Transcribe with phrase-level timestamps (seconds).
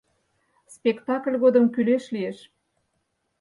[0.75, 2.37] —Спектакль годым кӱлеш лиеш...